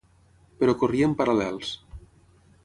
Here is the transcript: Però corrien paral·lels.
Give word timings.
Però 0.63 0.73
corrien 0.83 1.13
paral·lels. 1.19 1.75